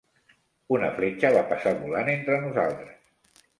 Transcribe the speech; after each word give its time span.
Una 0.77 0.89
fletxa 0.95 1.31
va 1.37 1.45
passar 1.53 1.75
volant 1.83 2.11
entre 2.17 2.41
nosaltres. 2.49 3.41